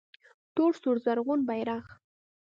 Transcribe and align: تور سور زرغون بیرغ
تور 0.55 0.71
سور 0.81 0.95
زرغون 1.05 1.39
بیرغ 1.47 1.85